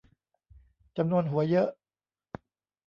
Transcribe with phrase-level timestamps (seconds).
[0.97, 1.69] จำนวนหัวเยอะ